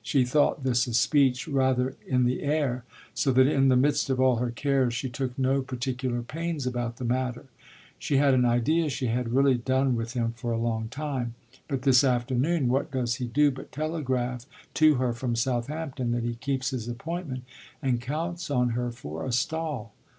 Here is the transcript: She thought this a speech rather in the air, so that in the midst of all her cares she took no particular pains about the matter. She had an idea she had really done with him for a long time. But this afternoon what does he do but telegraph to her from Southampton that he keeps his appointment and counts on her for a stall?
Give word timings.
She 0.00 0.24
thought 0.24 0.64
this 0.64 0.86
a 0.86 0.94
speech 0.94 1.46
rather 1.46 1.94
in 2.06 2.24
the 2.24 2.42
air, 2.42 2.84
so 3.12 3.30
that 3.32 3.46
in 3.46 3.68
the 3.68 3.76
midst 3.76 4.08
of 4.08 4.18
all 4.18 4.36
her 4.36 4.50
cares 4.50 4.94
she 4.94 5.10
took 5.10 5.38
no 5.38 5.60
particular 5.60 6.22
pains 6.22 6.66
about 6.66 6.96
the 6.96 7.04
matter. 7.04 7.44
She 7.98 8.16
had 8.16 8.32
an 8.32 8.46
idea 8.46 8.88
she 8.88 9.08
had 9.08 9.34
really 9.34 9.56
done 9.58 9.94
with 9.94 10.14
him 10.14 10.32
for 10.38 10.52
a 10.52 10.58
long 10.58 10.88
time. 10.88 11.34
But 11.68 11.82
this 11.82 12.02
afternoon 12.02 12.68
what 12.68 12.90
does 12.90 13.16
he 13.16 13.26
do 13.26 13.50
but 13.50 13.72
telegraph 13.72 14.46
to 14.72 14.94
her 14.94 15.12
from 15.12 15.36
Southampton 15.36 16.12
that 16.12 16.24
he 16.24 16.36
keeps 16.36 16.70
his 16.70 16.88
appointment 16.88 17.44
and 17.82 18.00
counts 18.00 18.50
on 18.50 18.70
her 18.70 18.90
for 18.90 19.26
a 19.26 19.32
stall? 19.32 19.92